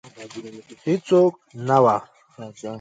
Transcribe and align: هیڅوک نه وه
هیڅوک 0.85 1.33
نه 1.67 1.77
وه 1.83 1.95